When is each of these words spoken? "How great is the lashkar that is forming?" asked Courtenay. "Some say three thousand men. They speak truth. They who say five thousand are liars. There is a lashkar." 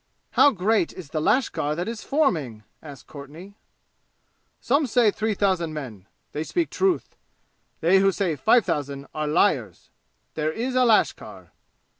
"How 0.31 0.49
great 0.49 0.91
is 0.93 1.09
the 1.09 1.21
lashkar 1.21 1.75
that 1.75 1.87
is 1.87 2.03
forming?" 2.03 2.63
asked 2.81 3.05
Courtenay. 3.05 3.53
"Some 4.59 4.87
say 4.87 5.11
three 5.11 5.35
thousand 5.35 5.75
men. 5.75 6.07
They 6.31 6.43
speak 6.43 6.71
truth. 6.71 7.15
They 7.81 7.99
who 7.99 8.11
say 8.11 8.35
five 8.35 8.65
thousand 8.65 9.05
are 9.13 9.27
liars. 9.27 9.91
There 10.33 10.51
is 10.51 10.73
a 10.73 10.85
lashkar." 10.85 11.51